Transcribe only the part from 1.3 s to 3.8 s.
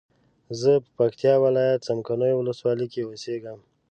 ولایت څمکنیو ولسوالۍ کی اوسیږم